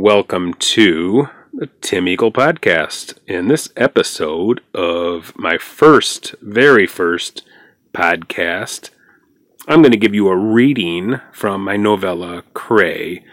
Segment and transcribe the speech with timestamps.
[0.00, 3.18] Welcome to the Tim Eagle Podcast.
[3.26, 7.42] In this episode of my first, very first
[7.92, 8.90] podcast,
[9.66, 13.24] I'm going to give you a reading from my novella Krae.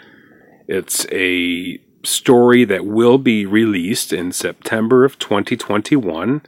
[0.67, 6.41] It's a story that will be released in September of 2021.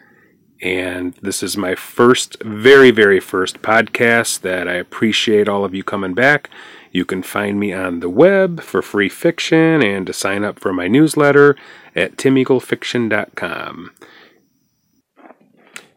[0.64, 5.84] And this is my first, very, very first podcast that I appreciate all of you
[5.84, 6.50] coming back.
[6.98, 10.74] You can find me on the web for free fiction and to sign up for
[10.74, 11.56] my newsletter
[11.96, 13.92] at timeaglefiction.com.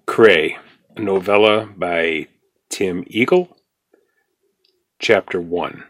[0.07, 0.57] Krae,
[0.95, 2.27] a novella by
[2.69, 3.57] Tim Eagle.
[4.99, 5.85] Chapter 1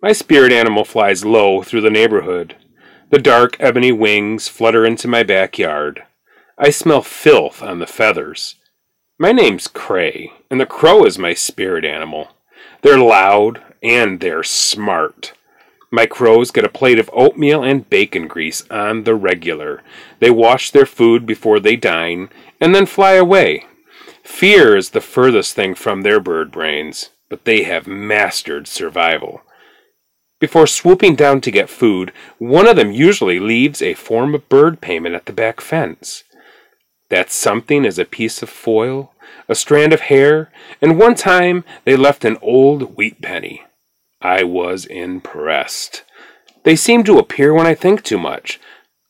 [0.00, 2.56] My spirit animal flies low through the neighborhood.
[3.10, 6.04] The dark ebony wings flutter into my backyard.
[6.56, 8.54] I smell filth on the feathers.
[9.18, 12.28] My name's Krae, and the crow is my spirit animal.
[12.80, 15.32] They're loud and they're smart.
[15.90, 19.82] My crows get a plate of oatmeal and bacon grease on the regular.
[20.20, 22.30] They wash their food before they dine
[22.60, 23.66] and then fly away.
[24.22, 29.42] Fear is the furthest thing from their bird brains, but they have mastered survival.
[30.38, 34.80] Before swooping down to get food, one of them usually leaves a form of bird
[34.80, 36.24] payment at the back fence.
[37.10, 39.12] That something is a piece of foil,
[39.48, 43.62] a strand of hair, and one time they left an old wheat penny.
[44.22, 46.04] I was impressed.
[46.62, 48.60] They seem to appear when I think too much.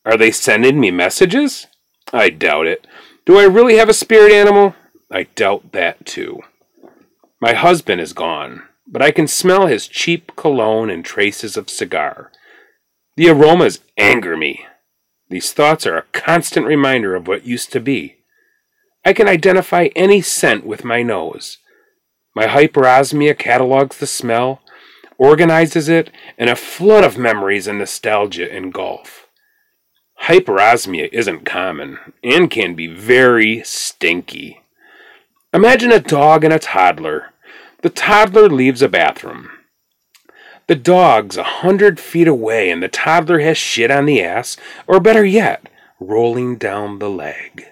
[0.05, 1.67] Are they sending me messages?
[2.11, 2.87] I doubt it.
[3.25, 4.75] Do I really have a spirit animal?
[5.11, 6.39] I doubt that too.
[7.39, 12.31] My husband is gone, but I can smell his cheap cologne and traces of cigar.
[13.15, 14.65] The aromas anger me.
[15.29, 18.15] These thoughts are a constant reminder of what used to be.
[19.05, 21.59] I can identify any scent with my nose.
[22.35, 24.61] My hyperosmia catalogues the smell,
[25.17, 29.27] organizes it, and a flood of memories and nostalgia engulf.
[30.23, 34.61] Hyperosmia isn't common and can be very stinky.
[35.53, 37.31] Imagine a dog and a toddler.
[37.81, 39.49] The toddler leaves a bathroom.
[40.67, 44.55] The dog's a hundred feet away and the toddler has shit on the ass,
[44.87, 45.67] or better yet,
[45.99, 47.67] rolling down the leg.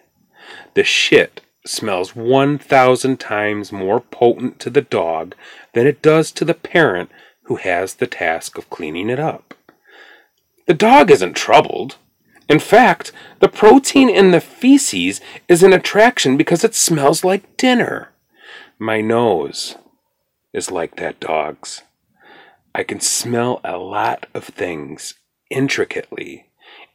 [0.73, 5.35] The shit smells 1,000 times more potent to the dog
[5.73, 7.09] than it does to the parent
[7.43, 9.53] who has the task of cleaning it up.
[10.67, 11.97] The dog isn't troubled.
[12.47, 18.09] In fact, the protein in the feces is an attraction because it smells like dinner.
[18.77, 19.75] My nose
[20.53, 21.81] is like that dog's.
[22.73, 25.15] I can smell a lot of things
[25.49, 26.47] intricately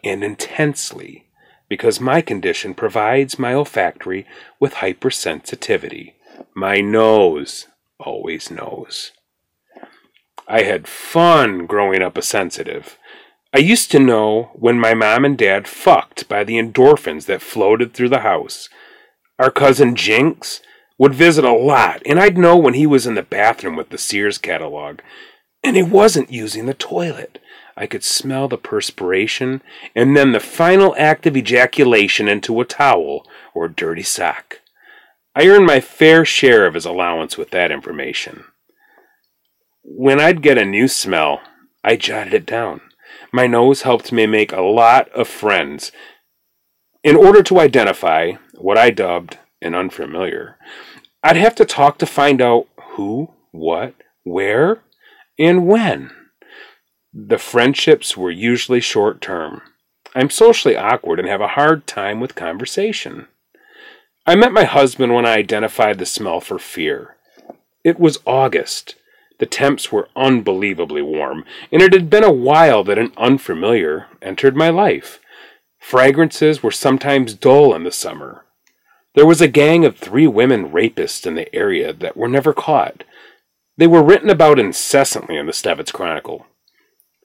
[0.03, 1.27] and intensely
[1.69, 4.27] because my condition provides my olfactory
[4.59, 6.15] with hypersensitivity.
[6.55, 7.67] My nose
[7.99, 9.13] always knows.
[10.49, 12.99] I had fun growing up a sensitive.
[13.53, 17.95] I used to know when my mom and dad fucked by the endorphins that floated
[17.95, 18.69] through the house.
[19.39, 20.61] Our cousin Jinx
[20.99, 23.99] would visit a lot, and I'd know when he was in the bathroom with the
[23.99, 25.01] Sears catalog
[25.67, 27.41] and he wasn't using the toilet.
[27.77, 29.63] I could smell the perspiration
[29.95, 34.61] and then the final act of ejaculation into a towel or dirty sock.
[35.35, 38.45] I earned my fair share of his allowance with that information.
[39.89, 41.41] When I'd get a new smell,
[41.85, 42.81] I jotted it down.
[43.31, 45.93] My nose helped me make a lot of friends.
[47.05, 50.57] In order to identify what I dubbed an unfamiliar,
[51.23, 53.95] I'd have to talk to find out who, what,
[54.25, 54.83] where,
[55.39, 56.11] and when.
[57.15, 59.63] The friendships were usually short term.
[60.17, 63.29] I'm socially awkward and have a hard time with conversation.
[64.27, 67.15] I met my husband when I identified the smell for fear.
[67.85, 68.97] It was August.
[69.39, 74.57] The temps were unbelievably warm, and it had been a while that an unfamiliar entered
[74.57, 75.21] my life.
[75.79, 78.45] Fragrances were sometimes dull in the summer.
[79.15, 83.05] There was a gang of three women rapists in the area that were never caught.
[83.77, 86.47] They were written about incessantly in the Stevitz Chronicle.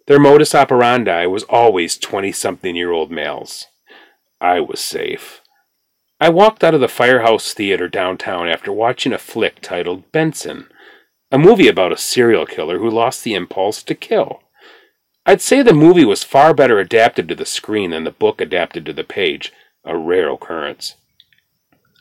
[0.07, 3.67] Their modus operandi was always 20 something year old males.
[4.39, 5.41] I was safe.
[6.19, 10.67] I walked out of the Firehouse Theater downtown after watching a flick titled Benson,
[11.31, 14.41] a movie about a serial killer who lost the impulse to kill.
[15.25, 18.85] I'd say the movie was far better adapted to the screen than the book adapted
[18.87, 19.53] to the page,
[19.85, 20.95] a rare occurrence.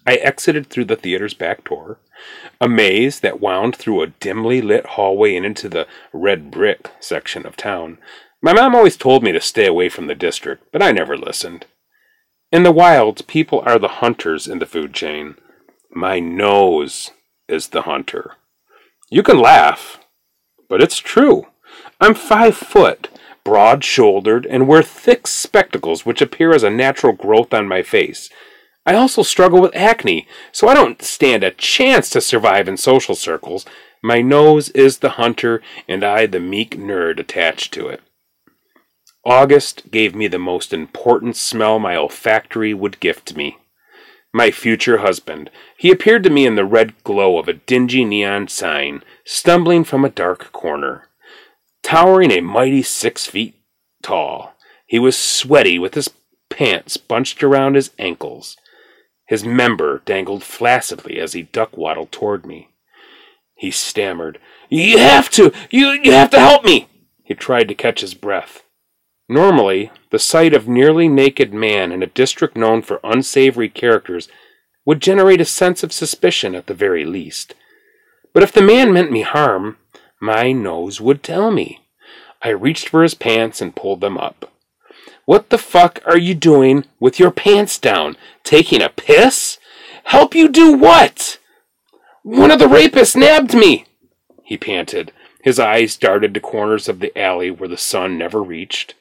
[0.06, 2.00] I exited through the theater's back door,
[2.60, 7.46] a maze that wound through a dimly lit hallway and into the red brick section
[7.46, 7.98] of town.
[8.42, 11.66] My mom always told me to stay away from the district, but I never listened.
[12.50, 15.36] In the wilds, people are the hunters in the food chain.
[15.92, 17.10] My nose
[17.48, 18.36] is the hunter.
[19.10, 19.98] You can laugh,
[20.68, 21.48] but it's true.
[22.00, 23.08] I'm five foot,
[23.42, 28.30] broad shouldered, and wear thick spectacles which appear as a natural growth on my face.
[28.86, 33.16] I also struggle with acne, so I don't stand a chance to survive in social
[33.16, 33.66] circles.
[34.00, 38.00] My nose is the hunter, and I the meek nerd attached to it.
[39.24, 43.58] August gave me the most important smell my olfactory would gift me.
[44.32, 45.50] My future husband.
[45.76, 50.04] He appeared to me in the red glow of a dingy neon sign, stumbling from
[50.04, 51.08] a dark corner.
[51.82, 53.56] Towering a mighty six feet
[54.02, 54.54] tall,
[54.86, 56.10] he was sweaty with his
[56.48, 58.56] pants bunched around his ankles.
[59.26, 62.68] His member dangled flaccidly as he duck waddled toward me.
[63.54, 64.38] He stammered,
[64.68, 65.52] You have to!
[65.70, 66.88] You, you have to help me!
[67.22, 68.64] He tried to catch his breath.
[69.30, 74.28] Normally, the sight of nearly naked man in a district known for unsavory characters
[74.84, 77.54] would generate a sense of suspicion at the very least.
[78.34, 79.76] But if the man meant me harm,
[80.20, 81.78] my nose would tell me.
[82.42, 84.52] I reached for his pants and pulled them up.
[85.26, 88.16] What the fuck are you doing with your pants down?
[88.42, 89.58] Taking a piss?
[90.02, 91.38] Help you do what?
[92.24, 93.84] One of the rapists nabbed me,
[94.42, 95.12] he panted.
[95.44, 98.96] His eyes darted to corners of the alley where the sun never reached.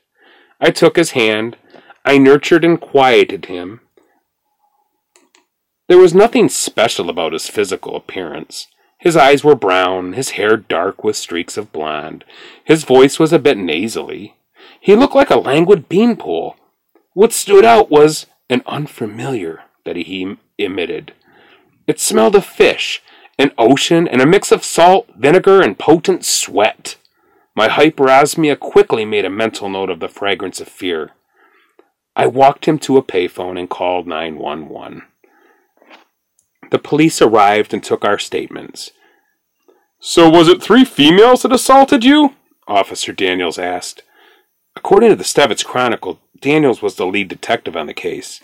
[0.60, 1.58] I took his hand.
[2.06, 3.82] I nurtured and quieted him.
[5.88, 8.68] There was nothing special about his physical appearance.
[9.00, 12.26] His eyes were brown, his hair dark with streaks of blonde.
[12.64, 14.36] His voice was a bit nasally.
[14.82, 16.56] He looked like a languid beanpole.
[17.14, 21.14] What stood out was an unfamiliar that he emitted.
[21.88, 23.02] It smelled of fish,
[23.38, 26.98] an ocean, and a mix of salt, vinegar, and potent sweat.
[27.60, 31.12] My hyperosmia quickly made a mental note of the fragrance of fear.
[32.16, 35.02] I walked him to a payphone and called 911.
[36.72, 38.92] The police arrived and took our statements.
[40.00, 42.34] So, was it three females that assaulted you?
[42.66, 44.04] Officer Daniels asked.
[44.78, 48.40] According to the Stevitz Chronicle, Daniels was the lead detective on the case.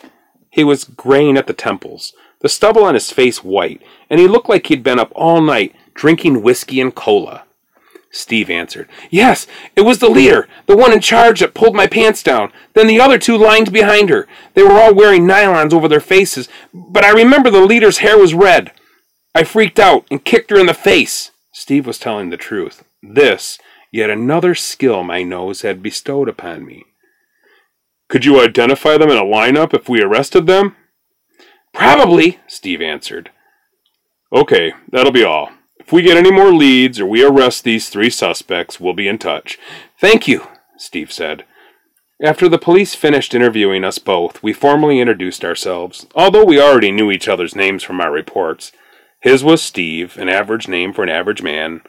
[0.49, 4.49] He was graying at the temples, the stubble on his face white, and he looked
[4.49, 7.44] like he'd been up all night drinking whiskey and cola.
[8.15, 8.87] Steve answered.
[9.09, 9.45] Yes,
[9.75, 12.49] it was the leader, the one in charge that pulled my pants down.
[12.73, 14.25] Then the other two lined behind her.
[14.53, 18.33] They were all wearing nylons over their faces, but I remember the leader's hair was
[18.33, 18.71] red.
[19.35, 21.31] I freaked out and kicked her in the face.
[21.51, 22.85] Steve was telling the truth.
[23.03, 23.59] This
[23.91, 26.85] yet another skill my nose had bestowed upon me.
[28.07, 30.77] Could you identify them in a lineup if we arrested them?
[31.73, 33.31] Probably, Steve answered.
[34.33, 35.49] Okay, that'll be all.
[35.85, 39.17] If we get any more leads or we arrest these three suspects, we'll be in
[39.17, 39.59] touch.
[39.99, 40.47] Thank you,
[40.77, 41.45] Steve said.
[42.21, 47.11] After the police finished interviewing us both, we formally introduced ourselves, although we already knew
[47.11, 48.71] each other's names from our reports.
[49.21, 51.81] His was Steve, an average name for an average man,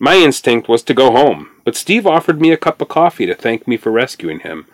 [0.00, 3.34] my instinct was to go home, but Steve offered me a cup of coffee to
[3.34, 4.66] thank me for rescuing him,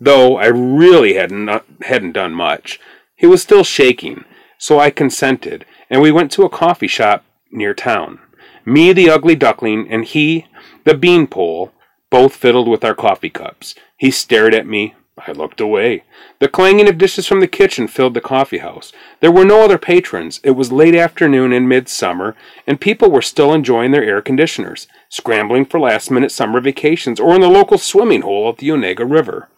[0.00, 1.50] though I really hadn't,
[1.82, 2.80] hadn't done much.
[3.14, 4.24] He was still shaking,
[4.56, 8.20] so I consented, and we went to a coffee shop near town.
[8.64, 10.46] Me, the ugly duckling, and he,
[10.84, 11.72] the beanpole,
[12.10, 13.74] both fiddled with our coffee cups.
[13.96, 14.94] He stared at me,
[15.26, 16.04] I looked away.
[16.38, 18.92] The clanging of dishes from the kitchen filled the coffee house.
[19.20, 20.40] There were no other patrons.
[20.42, 22.34] It was late afternoon in midsummer,
[22.66, 27.34] and people were still enjoying their air conditioners, scrambling for last minute summer vacations, or
[27.34, 29.48] in the local swimming hole at the Onega River.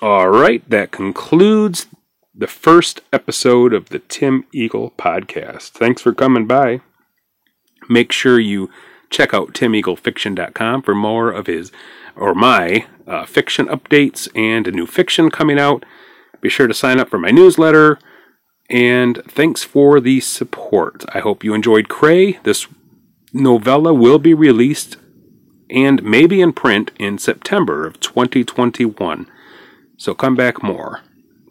[0.00, 1.86] All right, that concludes
[2.36, 5.70] the first episode of the Tim Eagle podcast.
[5.70, 6.80] Thanks for coming by.
[7.88, 8.70] Make sure you
[9.08, 11.70] check out timeaglefiction.com for more of his
[12.16, 15.84] or my uh, fiction updates and a new fiction coming out.
[16.40, 17.98] Be sure to sign up for my newsletter.
[18.68, 21.04] And thanks for the support.
[21.14, 22.42] I hope you enjoyed Krae.
[22.42, 22.66] This
[23.32, 24.96] novella will be released
[25.70, 29.30] and maybe in print in September of 2021.
[29.96, 31.02] So come back more